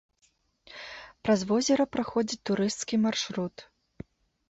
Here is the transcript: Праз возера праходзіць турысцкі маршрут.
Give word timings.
Праз 1.27 1.45
возера 1.53 1.83
праходзіць 1.99 2.43
турысцкі 2.53 2.95
маршрут. 3.07 3.55